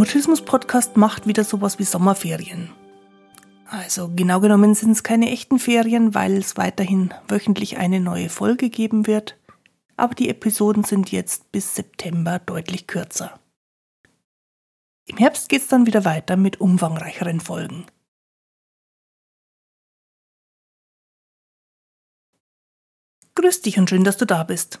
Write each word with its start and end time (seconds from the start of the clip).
Mutismus-Podcast 0.00 0.96
macht 0.96 1.26
wieder 1.26 1.44
sowas 1.44 1.78
wie 1.78 1.84
Sommerferien. 1.84 2.70
Also 3.66 4.08
genau 4.08 4.40
genommen 4.40 4.74
sind 4.74 4.92
es 4.92 5.02
keine 5.02 5.30
echten 5.30 5.58
Ferien, 5.58 6.14
weil 6.14 6.38
es 6.38 6.56
weiterhin 6.56 7.12
wöchentlich 7.28 7.76
eine 7.76 8.00
neue 8.00 8.30
Folge 8.30 8.70
geben 8.70 9.06
wird. 9.06 9.36
Aber 9.98 10.14
die 10.14 10.30
Episoden 10.30 10.84
sind 10.84 11.12
jetzt 11.12 11.52
bis 11.52 11.74
September 11.74 12.38
deutlich 12.38 12.86
kürzer. 12.86 13.38
Im 15.04 15.18
Herbst 15.18 15.50
geht 15.50 15.60
es 15.60 15.68
dann 15.68 15.84
wieder 15.84 16.06
weiter 16.06 16.38
mit 16.38 16.62
umfangreicheren 16.62 17.40
Folgen. 17.40 17.84
Grüß 23.34 23.60
dich 23.60 23.78
und 23.78 23.90
schön, 23.90 24.04
dass 24.04 24.16
du 24.16 24.24
da 24.24 24.44
bist. 24.44 24.80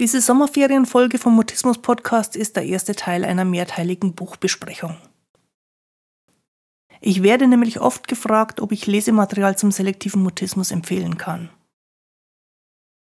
Diese 0.00 0.22
Sommerferienfolge 0.22 1.18
vom 1.18 1.36
Mutismus 1.36 1.76
Podcast 1.76 2.34
ist 2.34 2.56
der 2.56 2.64
erste 2.64 2.94
Teil 2.94 3.22
einer 3.22 3.44
mehrteiligen 3.44 4.14
Buchbesprechung. 4.14 4.96
Ich 7.02 7.22
werde 7.22 7.46
nämlich 7.46 7.80
oft 7.80 8.08
gefragt, 8.08 8.62
ob 8.62 8.72
ich 8.72 8.86
Lesematerial 8.86 9.58
zum 9.58 9.70
selektiven 9.70 10.22
Mutismus 10.22 10.70
empfehlen 10.70 11.18
kann. 11.18 11.50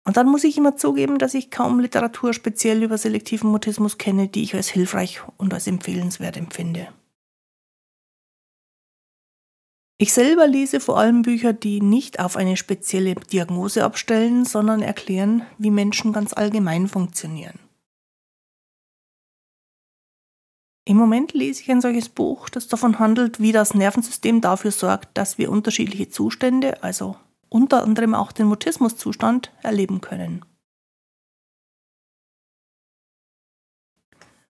Und 0.04 0.16
dann 0.16 0.28
muss 0.28 0.42
ich 0.42 0.58
immer 0.58 0.76
zugeben, 0.76 1.18
dass 1.18 1.34
ich 1.34 1.52
kaum 1.52 1.78
Literatur 1.78 2.34
speziell 2.34 2.82
über 2.82 2.98
selektiven 2.98 3.48
Mutismus 3.48 3.96
kenne, 3.96 4.26
die 4.26 4.42
ich 4.42 4.56
als 4.56 4.68
hilfreich 4.68 5.22
und 5.36 5.54
als 5.54 5.68
empfehlenswert 5.68 6.36
empfinde. 6.36 6.88
Ich 10.02 10.12
selber 10.12 10.48
lese 10.48 10.80
vor 10.80 10.98
allem 10.98 11.22
Bücher, 11.22 11.52
die 11.52 11.80
nicht 11.80 12.18
auf 12.18 12.36
eine 12.36 12.56
spezielle 12.56 13.14
Diagnose 13.14 13.84
abstellen, 13.84 14.44
sondern 14.44 14.82
erklären, 14.82 15.46
wie 15.58 15.70
Menschen 15.70 16.12
ganz 16.12 16.32
allgemein 16.32 16.88
funktionieren. 16.88 17.60
Im 20.84 20.96
Moment 20.96 21.34
lese 21.34 21.62
ich 21.62 21.70
ein 21.70 21.80
solches 21.80 22.08
Buch, 22.08 22.48
das 22.48 22.66
davon 22.66 22.98
handelt, 22.98 23.38
wie 23.38 23.52
das 23.52 23.74
Nervensystem 23.74 24.40
dafür 24.40 24.72
sorgt, 24.72 25.16
dass 25.16 25.38
wir 25.38 25.52
unterschiedliche 25.52 26.08
Zustände, 26.08 26.82
also 26.82 27.14
unter 27.48 27.84
anderem 27.84 28.16
auch 28.16 28.32
den 28.32 28.48
Mutismuszustand, 28.48 29.52
erleben 29.62 30.00
können. 30.00 30.44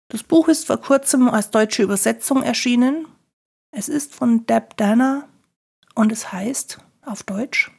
Das 0.07 0.23
Buch 0.23 0.47
ist 0.47 0.65
vor 0.65 0.77
kurzem 0.77 1.27
als 1.27 1.51
deutsche 1.51 1.83
Übersetzung 1.83 2.41
erschienen. 2.41 3.05
Es 3.71 3.89
ist 3.89 4.15
von 4.15 4.45
Deb 4.45 4.77
Danner 4.77 5.27
und 5.95 6.11
es 6.11 6.31
heißt 6.31 6.79
auf 7.01 7.23
Deutsch 7.23 7.71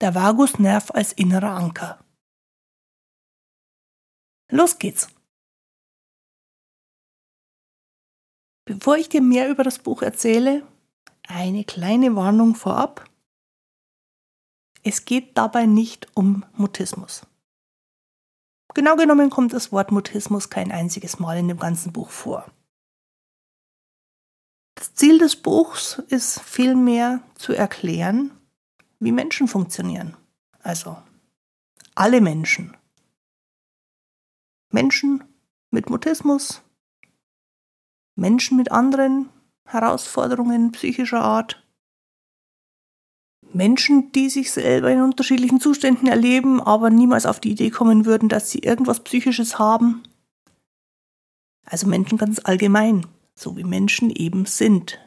der 0.00 0.14
Vagusnerv 0.14 0.90
als 0.90 1.12
innerer 1.12 1.50
Anker. 1.50 2.04
Los 4.50 4.78
geht's! 4.78 5.08
Bevor 8.64 8.96
ich 8.96 9.08
dir 9.08 9.22
mehr 9.22 9.48
über 9.48 9.64
das 9.64 9.78
Buch 9.78 10.02
erzähle, 10.02 10.66
eine 11.26 11.64
kleine 11.64 12.14
Warnung 12.16 12.54
vorab. 12.54 13.08
Es 14.82 15.04
geht 15.04 15.38
dabei 15.38 15.66
nicht 15.66 16.08
um 16.16 16.44
Mutismus. 16.54 17.26
Genau 18.74 18.96
genommen 18.96 19.30
kommt 19.30 19.52
das 19.52 19.70
Wort 19.70 19.92
Mutismus 19.92 20.50
kein 20.50 20.72
einziges 20.72 21.18
Mal 21.18 21.38
in 21.38 21.48
dem 21.48 21.58
ganzen 21.58 21.92
Buch 21.92 22.10
vor. 22.10 22.50
Ziel 24.94 25.18
des 25.18 25.36
Buchs 25.36 26.02
ist 26.08 26.40
vielmehr 26.40 27.20
zu 27.34 27.52
erklären, 27.54 28.30
wie 29.00 29.12
Menschen 29.12 29.48
funktionieren. 29.48 30.16
Also 30.62 30.96
alle 31.94 32.20
Menschen. 32.20 32.76
Menschen 34.70 35.24
mit 35.70 35.90
Mutismus, 35.90 36.62
Menschen 38.14 38.56
mit 38.56 38.70
anderen 38.70 39.28
Herausforderungen 39.66 40.72
psychischer 40.72 41.22
Art, 41.22 41.62
Menschen, 43.54 44.12
die 44.12 44.30
sich 44.30 44.50
selber 44.50 44.90
in 44.90 45.02
unterschiedlichen 45.02 45.60
Zuständen 45.60 46.08
erleben, 46.08 46.60
aber 46.60 46.88
niemals 46.88 47.26
auf 47.26 47.38
die 47.38 47.50
Idee 47.50 47.70
kommen 47.70 48.06
würden, 48.06 48.28
dass 48.28 48.50
sie 48.50 48.60
irgendwas 48.60 49.00
Psychisches 49.00 49.58
haben. 49.58 50.02
Also 51.64 51.86
Menschen 51.86 52.16
ganz 52.18 52.40
allgemein 52.44 53.06
so 53.38 53.56
wie 53.56 53.64
Menschen 53.64 54.10
eben 54.10 54.46
sind. 54.46 54.98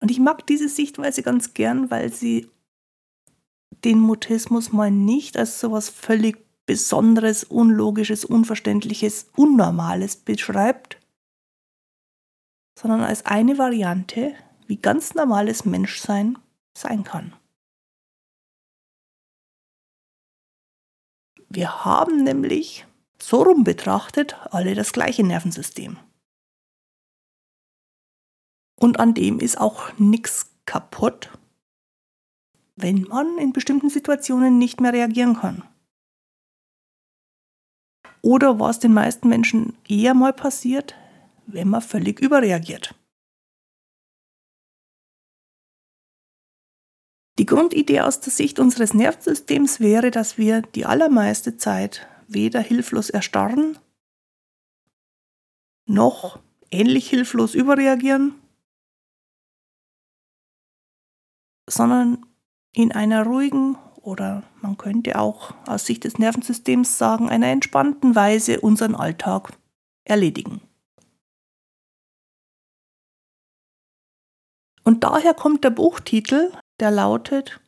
Und 0.00 0.10
ich 0.10 0.18
mag 0.18 0.46
diese 0.46 0.68
Sichtweise 0.68 1.22
ganz 1.22 1.54
gern, 1.54 1.90
weil 1.90 2.12
sie 2.12 2.50
den 3.84 4.00
Mutismus 4.00 4.72
mal 4.72 4.90
nicht 4.90 5.36
als 5.36 5.60
so 5.60 5.68
etwas 5.68 5.88
völlig 5.88 6.44
Besonderes, 6.66 7.44
Unlogisches, 7.44 8.24
Unverständliches, 8.24 9.30
Unnormales 9.36 10.16
beschreibt, 10.16 10.98
sondern 12.78 13.02
als 13.02 13.26
eine 13.26 13.58
Variante, 13.58 14.34
wie 14.66 14.76
ganz 14.76 15.14
normales 15.14 15.64
Menschsein 15.64 16.38
sein 16.76 17.04
kann. 17.04 17.34
Wir 21.48 21.84
haben 21.84 22.24
nämlich 22.24 22.86
so 23.22 23.42
rum 23.42 23.62
betrachtet 23.62 24.36
alle 24.50 24.74
das 24.74 24.92
gleiche 24.92 25.22
Nervensystem. 25.22 25.96
Und 28.80 28.98
an 28.98 29.14
dem 29.14 29.38
ist 29.38 29.60
auch 29.60 29.96
nichts 29.96 30.50
kaputt, 30.66 31.30
wenn 32.74 33.02
man 33.02 33.38
in 33.38 33.52
bestimmten 33.52 33.90
Situationen 33.90 34.58
nicht 34.58 34.80
mehr 34.80 34.92
reagieren 34.92 35.36
kann. 35.36 35.62
Oder 38.22 38.58
was 38.58 38.80
den 38.80 38.92
meisten 38.92 39.28
Menschen 39.28 39.76
eher 39.88 40.14
mal 40.14 40.32
passiert, 40.32 40.96
wenn 41.46 41.68
man 41.68 41.80
völlig 41.80 42.20
überreagiert. 42.20 42.94
Die 47.38 47.46
Grundidee 47.46 48.00
aus 48.00 48.20
der 48.20 48.32
Sicht 48.32 48.58
unseres 48.58 48.94
Nervensystems 48.94 49.78
wäre, 49.78 50.10
dass 50.10 50.38
wir 50.38 50.62
die 50.62 50.86
allermeiste 50.86 51.56
Zeit 51.56 52.08
weder 52.28 52.60
hilflos 52.60 53.10
erstarren, 53.10 53.78
noch 55.86 56.40
ähnlich 56.70 57.08
hilflos 57.10 57.54
überreagieren, 57.54 58.34
sondern 61.68 62.24
in 62.72 62.92
einer 62.92 63.24
ruhigen 63.24 63.76
oder 63.96 64.42
man 64.60 64.76
könnte 64.76 65.18
auch 65.18 65.54
aus 65.66 65.86
Sicht 65.86 66.04
des 66.04 66.18
Nervensystems 66.18 66.98
sagen, 66.98 67.28
einer 67.28 67.48
entspannten 67.48 68.14
Weise 68.14 68.60
unseren 68.60 68.94
Alltag 68.94 69.56
erledigen. 70.04 70.60
Und 74.84 75.04
daher 75.04 75.34
kommt 75.34 75.62
der 75.62 75.70
Buchtitel, 75.70 76.52
der 76.80 76.90
lautet 76.90 77.60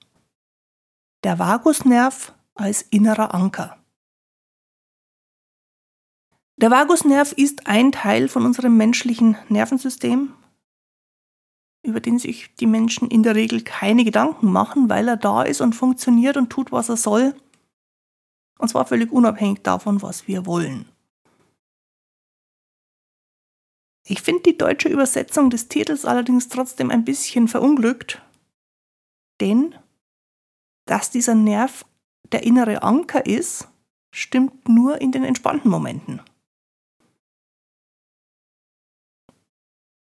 Der 1.23 1.39
Vagusnerv 1.39 2.35
als 2.55 2.83
innerer 2.83 3.33
Anker. 3.35 3.84
Der 6.57 6.71
Vagusnerv 6.71 7.33
ist 7.33 7.67
ein 7.67 7.91
Teil 7.91 8.29
von 8.29 8.47
unserem 8.47 8.77
menschlichen 8.77 9.37
Nervensystem, 9.49 10.33
über 11.85 12.01
den 12.01 12.19
sich 12.19 12.55
die 12.55 12.67
Menschen 12.67 13.11
in 13.11 13.25
der 13.25 13.35
Regel 13.35 13.63
keine 13.63 14.05
Gedanken 14.05 14.53
machen, 14.53 14.89
weil 14.89 15.09
er 15.09 15.17
da 15.17 15.43
ist 15.43 15.61
und 15.61 15.75
funktioniert 15.75 16.37
und 16.37 16.51
tut, 16.51 16.71
was 16.71 16.89
er 16.89 16.97
soll. 16.97 17.35
Und 18.59 18.69
zwar 18.69 18.87
völlig 18.87 19.11
unabhängig 19.11 19.63
davon, 19.63 20.01
was 20.01 20.29
wir 20.29 20.47
wollen. 20.47 20.89
Ich 24.07 24.23
finde 24.23 24.43
die 24.43 24.59
deutsche 24.59 24.89
Übersetzung 24.89 25.51
des 25.51 25.69
Titels 25.69 26.05
allerdings 26.05 26.49
trotzdem 26.49 26.91
ein 26.91 27.05
bisschen 27.05 27.49
verunglückt, 27.49 28.23
denn 29.41 29.75
dass 30.87 31.11
dieser 31.11 31.35
Nerv 31.35 31.85
der 32.31 32.45
innere 32.45 32.83
Anker 32.83 33.27
ist, 33.27 33.69
stimmt 34.15 34.69
nur 34.69 35.01
in 35.01 35.11
den 35.11 35.25
entspannten 35.25 35.71
Momenten. 35.71 36.21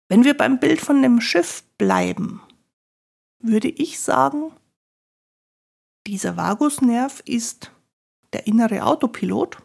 Wenn 0.09 0.23
wir 0.23 0.35
beim 0.35 0.59
Bild 0.59 0.81
von 0.81 1.03
dem 1.03 1.21
Schiff 1.21 1.63
bleiben, 1.77 2.41
würde 3.38 3.69
ich 3.69 4.00
sagen, 4.00 4.51
dieser 6.07 6.35
Vagusnerv 6.35 7.21
ist 7.25 7.71
der 8.33 8.47
innere 8.47 8.83
Autopilot. 8.83 9.61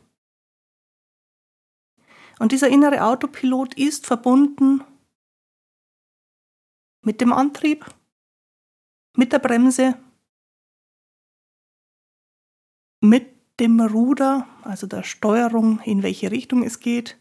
Und 2.39 2.53
dieser 2.53 2.69
innere 2.69 3.05
Autopilot 3.05 3.73
ist 3.75 4.05
verbunden 4.05 4.85
mit 7.01 7.23
dem 7.23 7.33
Antrieb, 7.33 7.87
mit 9.17 9.33
der 9.33 9.39
Bremse, 9.39 9.99
mit 13.01 13.31
dem 13.61 13.81
Ruder, 13.81 14.47
also 14.63 14.87
der 14.87 15.05
Steuerung, 15.05 15.81
in 15.81 16.03
welche 16.03 16.31
Richtung 16.31 16.63
es 16.65 16.81
geht, 16.81 17.19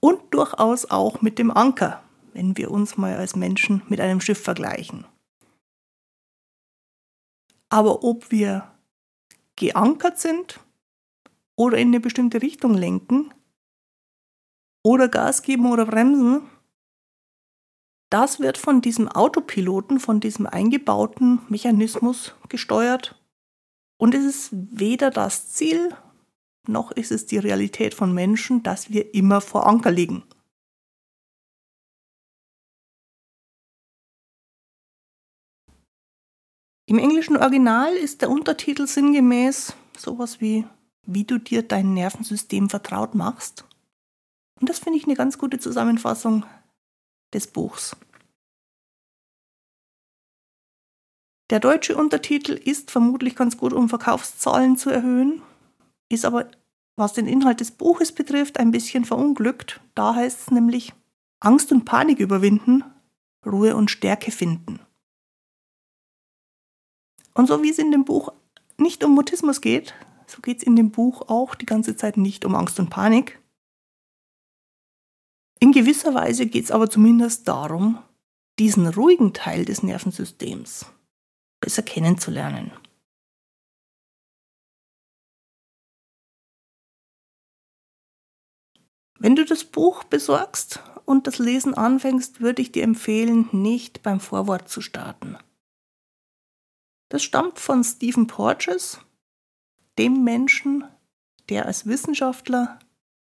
und 0.00 0.34
durchaus 0.34 0.90
auch 0.90 1.22
mit 1.22 1.38
dem 1.38 1.50
Anker, 1.50 2.02
wenn 2.32 2.56
wir 2.56 2.70
uns 2.70 2.96
mal 2.96 3.14
als 3.16 3.36
Menschen 3.36 3.82
mit 3.88 4.00
einem 4.00 4.20
Schiff 4.20 4.42
vergleichen. 4.42 5.04
Aber 7.68 8.02
ob 8.02 8.30
wir 8.30 8.70
geankert 9.56 10.18
sind 10.18 10.60
oder 11.56 11.78
in 11.78 11.88
eine 11.88 12.00
bestimmte 12.00 12.42
Richtung 12.42 12.74
lenken 12.74 13.32
oder 14.82 15.08
Gas 15.08 15.42
geben 15.42 15.70
oder 15.70 15.86
bremsen, 15.86 16.42
das 18.10 18.40
wird 18.40 18.58
von 18.58 18.80
diesem 18.80 19.06
Autopiloten, 19.06 20.00
von 20.00 20.18
diesem 20.18 20.46
eingebauten 20.46 21.40
Mechanismus 21.48 22.34
gesteuert. 22.48 23.16
Und 23.98 24.14
es 24.14 24.24
ist 24.24 24.48
weder 24.52 25.10
das 25.10 25.50
Ziel, 25.50 25.94
noch 26.66 26.90
ist 26.92 27.10
es 27.10 27.26
die 27.26 27.38
Realität 27.38 27.94
von 27.94 28.12
Menschen, 28.14 28.62
dass 28.62 28.90
wir 28.90 29.14
immer 29.14 29.40
vor 29.40 29.66
Anker 29.66 29.90
liegen. 29.90 30.22
Im 36.86 36.98
englischen 36.98 37.36
Original 37.36 37.92
ist 37.94 38.20
der 38.20 38.30
Untertitel 38.30 38.86
sinngemäß 38.86 39.74
sowas 39.96 40.40
wie 40.40 40.64
wie 41.06 41.24
du 41.24 41.38
dir 41.38 41.62
dein 41.62 41.94
Nervensystem 41.94 42.68
vertraut 42.70 43.14
machst. 43.14 43.64
Und 44.60 44.68
das 44.68 44.78
finde 44.78 44.98
ich 44.98 45.04
eine 45.04 45.16
ganz 45.16 45.38
gute 45.38 45.58
Zusammenfassung 45.58 46.44
des 47.32 47.46
Buchs. 47.46 47.96
Der 51.50 51.58
deutsche 51.58 51.96
Untertitel 51.96 52.52
ist 52.52 52.90
vermutlich 52.90 53.34
ganz 53.34 53.56
gut, 53.56 53.72
um 53.72 53.88
Verkaufszahlen 53.88 54.76
zu 54.76 54.90
erhöhen, 54.90 55.42
ist 56.10 56.26
aber, 56.26 56.50
was 56.96 57.14
den 57.14 57.26
Inhalt 57.26 57.60
des 57.60 57.70
Buches 57.70 58.12
betrifft, 58.12 58.58
ein 58.58 58.70
bisschen 58.70 59.06
verunglückt. 59.06 59.80
Da 59.94 60.14
heißt 60.14 60.40
es 60.40 60.50
nämlich 60.50 60.92
Angst 61.40 61.72
und 61.72 61.86
Panik 61.86 62.18
überwinden, 62.18 62.84
Ruhe 63.46 63.74
und 63.74 63.90
Stärke 63.90 64.30
finden. 64.30 64.80
Und 67.32 67.46
so 67.46 67.62
wie 67.62 67.70
es 67.70 67.78
in 67.78 67.90
dem 67.90 68.04
Buch 68.04 68.32
nicht 68.76 69.02
um 69.02 69.14
Mutismus 69.14 69.62
geht, 69.62 69.94
so 70.26 70.42
geht 70.42 70.58
es 70.58 70.62
in 70.62 70.76
dem 70.76 70.90
Buch 70.90 71.28
auch 71.28 71.54
die 71.54 71.66
ganze 71.66 71.96
Zeit 71.96 72.16
nicht 72.16 72.44
um 72.44 72.54
Angst 72.54 72.78
und 72.78 72.90
Panik. 72.90 73.40
In 75.58 75.72
gewisser 75.72 76.14
Weise 76.14 76.46
geht 76.46 76.64
es 76.64 76.70
aber 76.70 76.90
zumindest 76.90 77.48
darum, 77.48 77.98
diesen 78.58 78.86
ruhigen 78.86 79.32
Teil 79.32 79.64
des 79.64 79.82
Nervensystems 79.82 80.86
besser 81.60 81.82
kennenzulernen. 81.82 82.72
Wenn 89.22 89.36
du 89.36 89.44
das 89.44 89.64
Buch 89.64 90.04
besorgst 90.04 90.82
und 91.04 91.26
das 91.26 91.36
Lesen 91.36 91.74
anfängst, 91.74 92.40
würde 92.40 92.62
ich 92.62 92.72
dir 92.72 92.82
empfehlen, 92.82 93.50
nicht 93.52 94.02
beim 94.02 94.18
Vorwort 94.18 94.70
zu 94.70 94.80
starten. 94.80 95.36
Das 97.10 97.22
stammt 97.22 97.58
von 97.58 97.84
Stephen 97.84 98.28
Porges, 98.28 98.98
dem 99.98 100.24
Menschen, 100.24 100.84
der 101.50 101.66
als 101.66 101.84
Wissenschaftler 101.84 102.78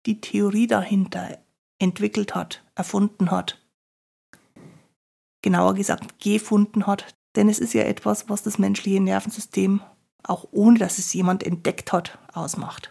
die 0.07 0.19
Theorie 0.21 0.65
dahinter 0.65 1.37
entwickelt 1.77 2.33
hat, 2.33 2.63
erfunden 2.73 3.29
hat. 3.29 3.63
Genauer 5.43 5.75
gesagt, 5.75 6.17
gefunden 6.17 6.87
hat, 6.87 7.13
denn 7.35 7.47
es 7.47 7.59
ist 7.59 7.73
ja 7.73 7.83
etwas, 7.83 8.27
was 8.27 8.41
das 8.41 8.57
menschliche 8.57 9.01
Nervensystem, 9.01 9.81
auch 10.23 10.47
ohne 10.49 10.79
dass 10.79 10.97
es 10.97 11.13
jemand 11.13 11.43
entdeckt 11.43 11.91
hat, 11.91 12.17
ausmacht. 12.33 12.89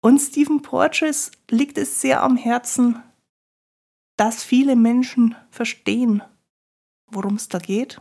Und 0.00 0.18
Stephen 0.18 0.62
Porges 0.62 1.30
liegt 1.50 1.76
es 1.78 2.00
sehr 2.00 2.22
am 2.22 2.36
Herzen, 2.36 3.02
dass 4.16 4.42
viele 4.42 4.76
Menschen 4.76 5.36
verstehen, 5.50 6.22
worum 7.06 7.36
es 7.36 7.48
da 7.48 7.58
geht 7.58 8.00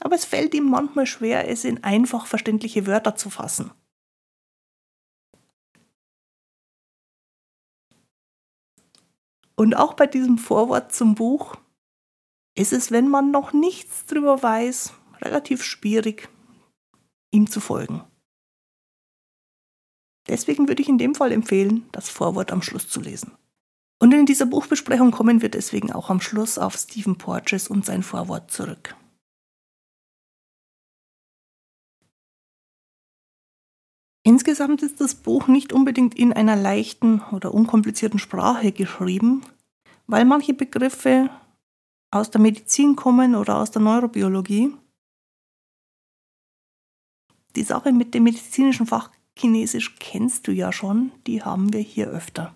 aber 0.00 0.14
es 0.14 0.24
fällt 0.24 0.54
ihm 0.54 0.68
manchmal 0.68 1.06
schwer, 1.06 1.48
es 1.48 1.64
in 1.64 1.84
einfach 1.84 2.26
verständliche 2.26 2.86
Wörter 2.86 3.16
zu 3.16 3.30
fassen. 3.30 3.70
Und 9.56 9.74
auch 9.74 9.92
bei 9.92 10.06
diesem 10.06 10.38
Vorwort 10.38 10.92
zum 10.92 11.14
Buch 11.14 11.56
ist 12.56 12.72
es, 12.72 12.90
wenn 12.90 13.08
man 13.08 13.30
noch 13.30 13.52
nichts 13.52 14.06
drüber 14.06 14.42
weiß, 14.42 14.94
relativ 15.20 15.62
schwierig, 15.62 16.30
ihm 17.30 17.50
zu 17.50 17.60
folgen. 17.60 18.02
Deswegen 20.30 20.68
würde 20.68 20.80
ich 20.80 20.88
in 20.88 20.96
dem 20.96 21.16
Fall 21.16 21.32
empfehlen, 21.32 21.88
das 21.90 22.08
Vorwort 22.08 22.52
am 22.52 22.62
Schluss 22.62 22.88
zu 22.88 23.00
lesen. 23.00 23.32
Und 23.98 24.14
in 24.14 24.26
dieser 24.26 24.46
Buchbesprechung 24.46 25.10
kommen 25.10 25.42
wir 25.42 25.48
deswegen 25.48 25.90
auch 25.90 26.08
am 26.08 26.20
Schluss 26.20 26.56
auf 26.56 26.76
Stephen 26.76 27.18
Porges 27.18 27.66
und 27.66 27.84
sein 27.84 28.04
Vorwort 28.04 28.52
zurück. 28.52 28.94
Insgesamt 34.22 34.82
ist 34.84 35.00
das 35.00 35.16
Buch 35.16 35.48
nicht 35.48 35.72
unbedingt 35.72 36.14
in 36.14 36.32
einer 36.32 36.54
leichten 36.54 37.20
oder 37.32 37.52
unkomplizierten 37.52 38.20
Sprache 38.20 38.70
geschrieben, 38.70 39.42
weil 40.06 40.24
manche 40.24 40.54
Begriffe 40.54 41.28
aus 42.12 42.30
der 42.30 42.40
Medizin 42.40 42.94
kommen 42.94 43.34
oder 43.34 43.58
aus 43.58 43.72
der 43.72 43.82
Neurobiologie. 43.82 44.76
Die 47.56 47.64
Sache 47.64 47.92
mit 47.92 48.14
dem 48.14 48.22
medizinischen 48.22 48.86
Fach 48.86 49.10
Chinesisch 49.38 49.96
kennst 49.98 50.46
du 50.46 50.52
ja 50.52 50.72
schon, 50.72 51.12
die 51.26 51.42
haben 51.42 51.72
wir 51.72 51.80
hier 51.80 52.08
öfter. 52.08 52.54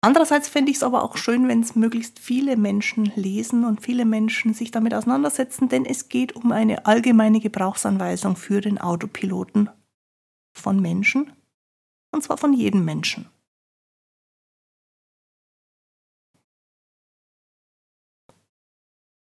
Andererseits 0.00 0.48
fände 0.48 0.70
ich 0.70 0.76
es 0.76 0.82
aber 0.84 1.02
auch 1.02 1.16
schön, 1.16 1.48
wenn 1.48 1.60
es 1.60 1.74
möglichst 1.74 2.20
viele 2.20 2.56
Menschen 2.56 3.10
lesen 3.16 3.64
und 3.64 3.82
viele 3.82 4.04
Menschen 4.04 4.54
sich 4.54 4.70
damit 4.70 4.94
auseinandersetzen, 4.94 5.68
denn 5.68 5.84
es 5.84 6.08
geht 6.08 6.36
um 6.36 6.52
eine 6.52 6.86
allgemeine 6.86 7.40
Gebrauchsanweisung 7.40 8.36
für 8.36 8.60
den 8.60 8.78
Autopiloten 8.78 9.70
von 10.56 10.80
Menschen, 10.80 11.32
und 12.12 12.22
zwar 12.22 12.38
von 12.38 12.52
jedem 12.52 12.84
Menschen. 12.84 13.26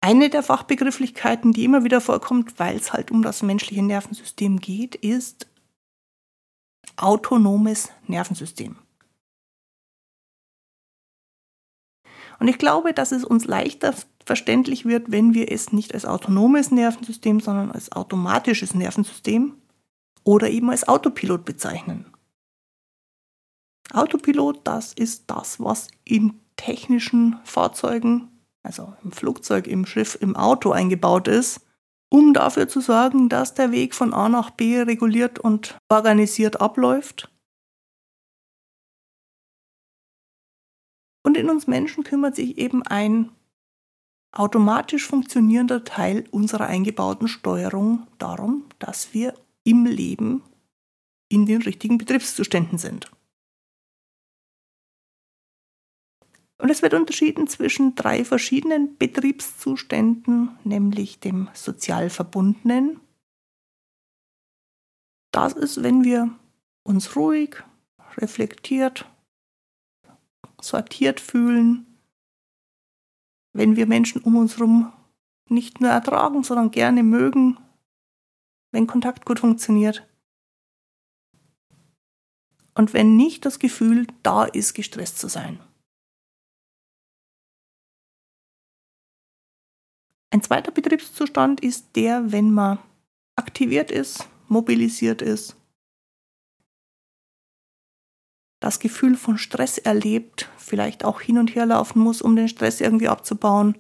Eine 0.06 0.30
der 0.30 0.44
Fachbegrifflichkeiten, 0.44 1.52
die 1.52 1.64
immer 1.64 1.84
wieder 1.84 2.00
vorkommt, 2.00 2.60
weil 2.60 2.76
es 2.76 2.94
halt 2.94 3.10
um 3.10 3.24
das 3.24 3.42
menschliche 3.42 3.82
Nervensystem 3.82 4.60
geht, 4.60 4.94
ist 4.94 5.48
autonomes 6.96 7.90
Nervensystem. 8.06 8.76
Und 12.38 12.48
ich 12.48 12.60
glaube, 12.60 12.94
dass 12.94 13.12
es 13.12 13.26
uns 13.26 13.46
leichter 13.46 13.96
verständlich 14.24 14.86
wird, 14.86 15.12
wenn 15.12 15.34
wir 15.34 15.52
es 15.52 15.74
nicht 15.74 15.96
als 15.96 16.06
autonomes 16.06 16.70
Nervensystem, 16.70 17.40
sondern 17.40 17.72
als 17.72 17.92
automatisches 17.92 18.76
Nervensystem 18.76 19.56
oder 20.24 20.52
eben 20.52 20.70
als 20.70 20.88
Autopilot 20.88 21.46
bezeichnen. 21.46 22.14
Autopilot, 23.92 24.68
das 24.68 24.94
ist 24.94 25.24
das, 25.32 25.60
was 25.60 25.88
in 26.04 26.40
technischen 26.58 27.40
Fahrzeugen, 27.44 28.30
also 28.66 28.94
im 29.04 29.12
Flugzeug, 29.12 29.68
im 29.68 29.86
Schiff, 29.86 30.18
im 30.20 30.36
Auto 30.36 30.72
eingebaut 30.72 31.28
ist, 31.28 31.62
um 32.10 32.34
dafür 32.34 32.68
zu 32.68 32.82
sorgen, 32.82 33.30
dass 33.30 33.54
der 33.54 33.72
Weg 33.72 33.96
von 33.96 34.14
A 34.14 34.30
nach 34.30 34.52
B 34.52 34.82
reguliert 34.82 35.40
und 35.40 35.78
organisiert 35.90 36.62
abläuft 36.62 37.30
Und 41.26 41.38
in 41.38 41.50
uns 41.50 41.66
Menschen 41.66 42.04
kümmert 42.04 42.36
sich 42.36 42.60
eben 42.60 42.84
ein 42.84 43.32
automatisch 44.32 45.08
funktionierender 45.08 45.84
Teil 45.84 46.26
unserer 46.30 46.68
eingebauten 46.68 47.28
Steuerung 47.28 48.06
darum, 48.20 48.66
dass 48.78 49.14
wir 49.16 49.34
im 49.64 49.86
Leben 49.86 50.44
in 51.28 51.48
den 51.48 51.64
richtigen 51.64 51.98
Betriebszuständen 51.98 52.78
sind. 52.78 53.10
Und 56.58 56.70
es 56.70 56.82
wird 56.82 56.94
unterschieden 56.94 57.48
zwischen 57.48 57.96
drei 57.96 58.24
verschiedenen 58.24 58.98
Betriebszuständen, 58.98 60.58
nämlich 60.64 61.20
dem 61.20 61.50
sozial 61.54 62.10
verbundenen. 62.10 63.00
Das 65.32 65.54
ist, 65.54 65.84
wenn 65.84 66.04
wir 66.04 66.34
uns 66.84 67.16
ruhig, 67.16 67.64
reflektiert 68.18 69.06
sortiert 70.66 71.20
fühlen, 71.20 71.86
wenn 73.54 73.76
wir 73.76 73.88
Menschen 73.88 74.22
um 74.22 74.36
uns 74.36 74.58
herum 74.58 74.92
nicht 75.48 75.80
nur 75.80 75.92
ertragen, 75.92 76.44
sondern 76.44 76.72
gerne 76.72 77.04
mögen, 77.04 77.58
wenn 78.72 78.88
Kontakt 78.88 79.26
gut 79.26 79.40
funktioniert. 79.40 80.08
Und 82.74 82.94
wenn 82.94 83.16
nicht 83.16 83.46
das 83.46 83.60
Gefühl 83.60 84.08
da 84.24 84.44
ist, 84.44 84.74
gestresst 84.74 85.20
zu 85.20 85.30
sein. 85.30 85.60
Ein 90.36 90.44
zweiter 90.44 90.74
Betriebszustand 90.74 91.62
ist 91.62 91.96
der, 91.96 92.34
wenn 92.34 92.52
man 92.52 92.80
aktiviert 93.38 93.90
ist, 93.90 94.28
mobilisiert 94.50 95.22
ist, 95.22 95.56
das 98.60 98.82
Gefühl 98.82 99.16
von 99.16 99.38
Stress 99.38 99.78
erlebt, 99.78 100.50
vielleicht 100.58 101.06
auch 101.06 101.22
hin 101.22 101.38
und 101.38 101.56
her 101.56 101.66
laufen 101.66 102.02
muss, 102.02 102.22
um 102.22 102.36
den 102.36 102.50
Stress 102.50 102.82
irgendwie 102.82 103.08
abzubauen. 103.08 103.78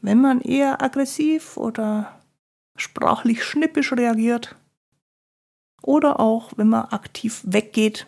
wenn 0.00 0.22
man 0.22 0.40
eher 0.40 0.80
aggressiv 0.80 1.58
oder 1.58 2.18
sprachlich 2.78 3.44
schnippisch 3.44 3.92
reagiert 3.92 4.56
oder 5.82 6.18
auch 6.18 6.56
wenn 6.56 6.70
man 6.70 6.86
aktiv 6.86 7.42
weggeht, 7.44 8.06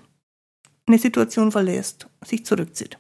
eine 0.87 0.99
Situation 0.99 1.53
verlässt, 1.53 2.09
sich 2.25 2.47
zurückzieht. 2.47 2.99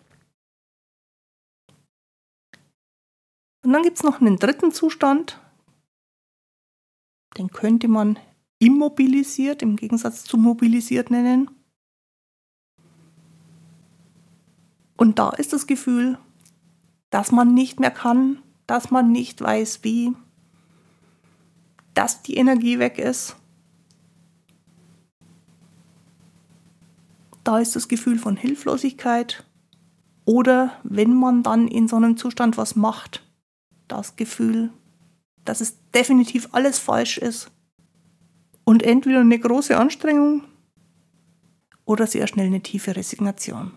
Und 3.67 3.73
dann 3.73 3.83
gibt 3.83 3.97
es 3.97 4.05
noch 4.05 4.21
einen 4.21 4.37
dritten 4.37 4.71
Zustand, 4.71 5.41
den 7.37 7.51
könnte 7.51 7.89
man 7.89 8.17
immobilisiert 8.61 9.61
im 9.61 9.75
Gegensatz 9.75 10.23
zu 10.23 10.39
mobilisiert 10.39 11.11
nennen. 11.11 11.51
Und 14.97 15.19
da 15.19 15.31
ist 15.31 15.53
das 15.53 15.67
Gefühl, 15.67 16.17
dass 17.11 17.33
man 17.33 17.55
nicht 17.55 17.81
mehr 17.81 17.91
kann, 17.91 18.41
dass 18.69 18.93
man 18.93 19.11
nicht 19.11 19.41
weiß 19.41 19.83
wie, 19.83 20.13
dass 21.93 22.23
die 22.23 22.37
Energie 22.37 22.79
weg 22.79 23.01
ist. 23.01 23.35
Da 27.43 27.59
ist 27.59 27.75
das 27.75 27.89
Gefühl 27.89 28.21
von 28.21 28.37
Hilflosigkeit. 28.37 29.45
Oder 30.25 30.79
wenn 30.85 31.15
man 31.15 31.43
dann 31.43 31.67
in 31.67 31.89
so 31.89 31.97
einem 31.97 32.17
Zustand 32.17 32.57
was 32.57 32.77
macht, 32.77 33.26
das 33.89 34.17
Gefühl, 34.17 34.73
dass 35.45 35.61
es 35.61 35.77
definitiv 35.93 36.49
alles 36.53 36.79
falsch 36.79 37.19
ist 37.19 37.51
und 38.65 38.83
entweder 38.83 39.21
eine 39.21 39.39
große 39.39 39.77
Anstrengung 39.77 40.45
oder 41.85 42.07
sehr 42.07 42.27
schnell 42.27 42.47
eine 42.47 42.63
tiefe 42.63 42.97
Resignation. 42.97 43.77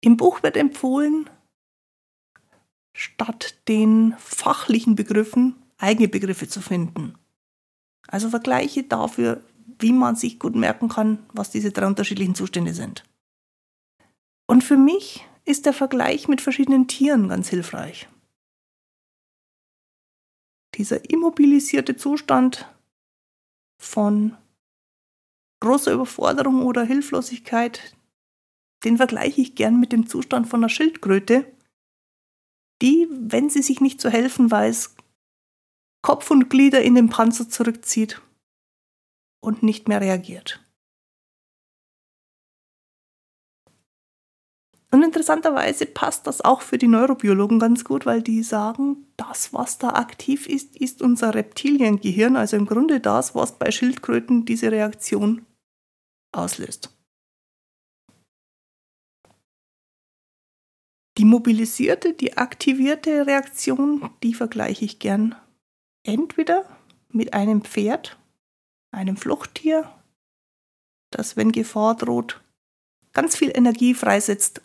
Im 0.00 0.16
Buch 0.16 0.42
wird 0.42 0.56
empfohlen, 0.56 1.30
statt 2.92 3.56
den 3.68 4.14
fachlichen 4.18 4.94
Begriffen 4.94 5.56
eigene 5.78 6.08
Begriffe 6.08 6.48
zu 6.48 6.60
finden. 6.60 7.14
Also 8.08 8.30
Vergleiche 8.30 8.84
dafür, 8.84 9.42
wie 9.78 9.92
man 9.92 10.16
sich 10.16 10.38
gut 10.38 10.54
merken 10.54 10.88
kann, 10.88 11.18
was 11.32 11.50
diese 11.50 11.72
drei 11.72 11.86
unterschiedlichen 11.86 12.34
Zustände 12.34 12.72
sind. 12.72 13.04
Und 14.46 14.62
für 14.62 14.76
mich 14.76 15.26
ist 15.46 15.64
der 15.64 15.72
Vergleich 15.72 16.28
mit 16.28 16.40
verschiedenen 16.40 16.88
Tieren 16.88 17.28
ganz 17.28 17.48
hilfreich. 17.48 18.08
Dieser 20.74 21.08
immobilisierte 21.08 21.96
Zustand 21.96 22.68
von 23.80 24.36
großer 25.60 25.92
Überforderung 25.92 26.62
oder 26.62 26.84
Hilflosigkeit, 26.84 27.96
den 28.84 28.98
vergleiche 28.98 29.40
ich 29.40 29.54
gern 29.54 29.80
mit 29.80 29.92
dem 29.92 30.06
Zustand 30.06 30.48
von 30.48 30.60
einer 30.60 30.68
Schildkröte, 30.68 31.50
die, 32.82 33.08
wenn 33.10 33.48
sie 33.48 33.62
sich 33.62 33.80
nicht 33.80 34.00
zu 34.00 34.10
helfen 34.10 34.50
weiß, 34.50 34.96
Kopf 36.02 36.30
und 36.30 36.50
Glieder 36.50 36.82
in 36.82 36.94
den 36.94 37.08
Panzer 37.08 37.48
zurückzieht 37.48 38.20
und 39.40 39.62
nicht 39.62 39.88
mehr 39.88 40.00
reagiert. 40.00 40.65
Und 44.92 45.02
interessanterweise 45.02 45.84
passt 45.86 46.26
das 46.26 46.40
auch 46.40 46.62
für 46.62 46.78
die 46.78 46.86
Neurobiologen 46.86 47.58
ganz 47.58 47.84
gut, 47.84 48.06
weil 48.06 48.22
die 48.22 48.42
sagen, 48.42 49.06
das, 49.16 49.52
was 49.52 49.78
da 49.78 49.90
aktiv 49.90 50.46
ist, 50.46 50.76
ist 50.76 51.02
unser 51.02 51.34
Reptiliengehirn, 51.34 52.36
also 52.36 52.56
im 52.56 52.66
Grunde 52.66 53.00
das, 53.00 53.34
was 53.34 53.58
bei 53.58 53.70
Schildkröten 53.70 54.44
diese 54.44 54.70
Reaktion 54.70 55.44
auslöst. 56.32 56.96
Die 61.18 61.24
mobilisierte, 61.24 62.12
die 62.12 62.36
aktivierte 62.36 63.26
Reaktion, 63.26 64.10
die 64.22 64.34
vergleiche 64.34 64.84
ich 64.84 64.98
gern 64.98 65.34
entweder 66.04 66.64
mit 67.08 67.32
einem 67.32 67.62
Pferd, 67.62 68.18
einem 68.92 69.16
Fluchttier, 69.16 69.90
das, 71.10 71.36
wenn 71.36 71.52
Gefahr 71.52 71.96
droht, 71.96 72.42
ganz 73.12 73.34
viel 73.34 73.50
Energie 73.54 73.94
freisetzt, 73.94 74.60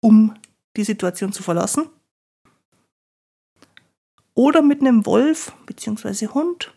um 0.00 0.34
die 0.76 0.84
Situation 0.84 1.32
zu 1.32 1.42
verlassen. 1.42 1.88
Oder 4.34 4.62
mit 4.62 4.80
einem 4.80 5.06
Wolf 5.06 5.52
bzw. 5.66 6.28
Hund, 6.28 6.74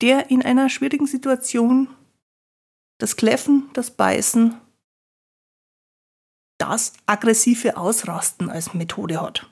der 0.00 0.30
in 0.30 0.42
einer 0.42 0.68
schwierigen 0.70 1.06
Situation 1.06 1.88
das 2.98 3.16
Kläffen, 3.16 3.68
das 3.74 3.90
Beißen 3.90 4.58
das 6.58 6.94
aggressive 7.04 7.76
Ausrasten 7.76 8.50
als 8.50 8.74
Methode 8.74 9.20
hat. 9.20 9.50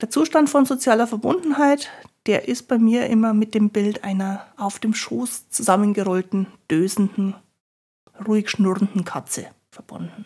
Der 0.00 0.10
Zustand 0.10 0.48
von 0.48 0.64
sozialer 0.64 1.08
Verbundenheit, 1.08 1.90
der 2.26 2.46
ist 2.46 2.68
bei 2.68 2.78
mir 2.78 3.06
immer 3.08 3.34
mit 3.34 3.54
dem 3.54 3.70
Bild 3.70 4.04
einer 4.04 4.46
auf 4.56 4.78
dem 4.78 4.94
Schoß 4.94 5.50
zusammengerollten, 5.50 6.46
dösenden, 6.70 7.34
ruhig 8.26 8.48
schnurrenden 8.48 9.04
Katze 9.04 9.50
verbunden. 9.70 10.24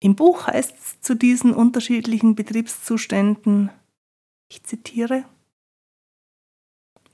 Im 0.00 0.16
Buch 0.16 0.46
heißt 0.46 0.74
es 0.78 1.00
zu 1.00 1.14
diesen 1.14 1.54
unterschiedlichen 1.54 2.34
Betriebszuständen, 2.34 3.70
ich 4.50 4.62
zitiere, 4.62 5.24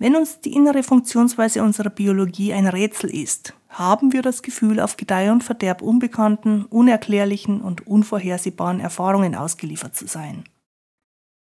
wenn 0.01 0.17
uns 0.17 0.41
die 0.41 0.55
innere 0.55 0.83
Funktionsweise 0.83 1.63
unserer 1.63 1.91
Biologie 1.91 2.55
ein 2.55 2.67
Rätsel 2.67 3.15
ist, 3.15 3.53
haben 3.69 4.15
wir 4.15 4.23
das 4.23 4.41
Gefühl, 4.41 4.81
auf 4.81 4.97
Gedeih 4.97 5.31
und 5.31 5.45
Verderb 5.45 5.83
unbekannten, 5.83 6.65
unerklärlichen 6.65 7.61
und 7.61 7.87
unvorhersehbaren 7.87 8.81
Erfahrungen 8.81 9.35
ausgeliefert 9.35 9.95
zu 9.95 10.07
sein. 10.07 10.45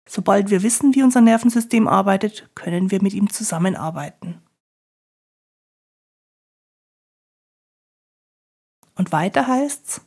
Sobald 0.10 0.50
wir 0.50 0.64
wissen, 0.64 0.96
wie 0.96 1.04
unser 1.04 1.22
Nervensystem 1.22 1.88
arbeitet, 1.88 2.50
können 2.56 2.90
wir 2.90 3.00
mit 3.04 3.14
ihm 3.14 3.30
zusammenarbeiten. 3.30 4.42
Und 8.96 9.12
weiter 9.12 9.46
heißt's, 9.46 10.02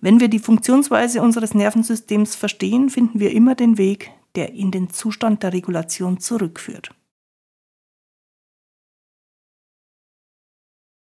wenn 0.00 0.20
wir 0.20 0.28
die 0.28 0.40
Funktionsweise 0.40 1.22
unseres 1.22 1.54
Nervensystems 1.54 2.34
verstehen, 2.34 2.90
finden 2.90 3.18
wir 3.18 3.32
immer 3.32 3.54
den 3.54 3.78
Weg, 3.78 4.12
der 4.34 4.52
in 4.52 4.70
den 4.70 4.90
Zustand 4.90 5.42
der 5.42 5.52
Regulation 5.52 6.18
zurückführt. 6.20 6.94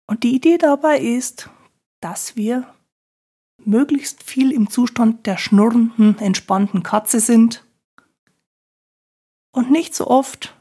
Und 0.10 0.24
die 0.24 0.34
Idee 0.36 0.58
dabei 0.58 1.00
ist, 1.00 1.50
dass 2.02 2.36
wir 2.36 2.74
möglichst 3.66 4.24
viel 4.24 4.52
im 4.52 4.70
Zustand 4.70 5.26
der 5.26 5.38
schnurrenden, 5.38 6.18
entspannten 6.20 6.84
Katze 6.84 7.20
sind 7.20 7.66
und 9.52 9.72
nicht 9.72 9.94
so 9.94 10.08
oft 10.08 10.56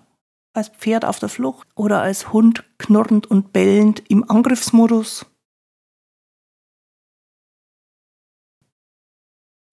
als 0.53 0.71
Pferd 0.71 1.05
auf 1.05 1.19
der 1.19 1.29
Flucht 1.29 1.69
oder 1.75 2.01
als 2.01 2.33
Hund 2.33 2.65
knurrend 2.79 3.27
und 3.27 3.53
bellend 3.53 4.03
im 4.11 4.29
Angriffsmodus. 4.29 5.27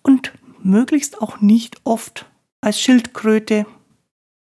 Und 0.03 0.33
möglichst 0.59 1.21
auch 1.21 1.39
nicht 1.39 1.79
oft 1.85 2.29
als 2.63 2.79
Schildkröte, 2.79 3.65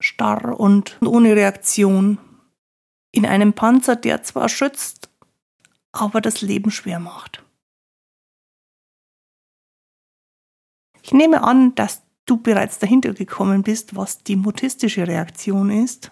starr 0.02 0.60
und 0.60 1.02
ohne 1.02 1.36
Reaktion, 1.38 2.18
in 3.12 3.26
einem 3.26 3.54
Panzer, 3.54 3.96
der 3.96 4.24
zwar 4.24 4.50
schützt, 4.50 5.10
aber 5.94 6.20
das 6.20 6.42
Leben 6.42 6.70
schwer 6.70 7.00
macht. 7.00 7.44
Ich 11.02 11.14
nehme 11.14 11.44
an, 11.44 11.76
dass 11.76 12.04
du 12.26 12.38
bereits 12.38 12.80
dahinter 12.80 13.14
gekommen 13.14 13.64
bist, 13.64 13.96
was 13.96 14.24
die 14.24 14.36
mutistische 14.36 15.08
Reaktion 15.08 15.70
ist. 15.70 16.12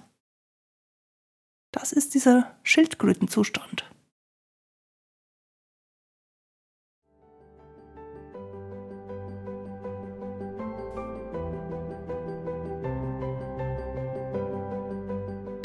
Das 1.71 1.91
ist 1.91 2.13
dieser 2.13 2.55
Schildkrötenzustand. 2.63 3.90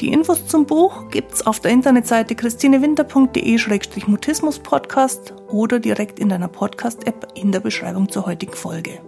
Die 0.01 0.13
Infos 0.13 0.45
zum 0.45 0.67
Buch 0.67 1.09
gibt's 1.09 1.47
auf 1.47 1.59
der 1.59 1.71
Internetseite 1.71 2.35
christinewinter.de-mutismus-podcast 2.35 5.33
oder 5.47 5.79
direkt 5.79 6.19
in 6.19 6.29
deiner 6.29 6.49
Podcast-App 6.49 7.29
in 7.33 7.51
der 7.51 7.61
Beschreibung 7.61 8.07
zur 8.07 8.27
heutigen 8.27 8.53
Folge. 8.53 8.99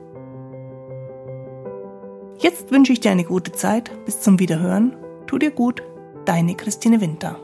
Jetzt 2.39 2.71
wünsche 2.71 2.93
ich 2.93 3.01
dir 3.01 3.11
eine 3.11 3.25
gute 3.25 3.51
Zeit. 3.51 3.91
Bis 4.05 4.21
zum 4.21 4.39
Wiederhören. 4.39 4.95
Tu 5.27 5.37
dir 5.37 5.51
gut. 5.51 5.83
Deine 6.25 6.55
Christine 6.55 7.01
Winter. 7.01 7.37